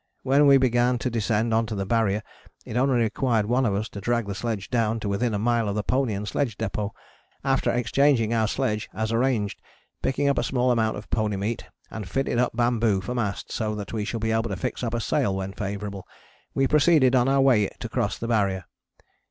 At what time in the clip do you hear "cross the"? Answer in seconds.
17.87-18.27